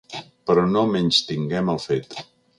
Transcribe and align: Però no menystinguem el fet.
Però 0.51 0.63
no 0.69 0.83
menystinguem 0.95 1.71
el 1.77 1.81
fet. 1.87 2.21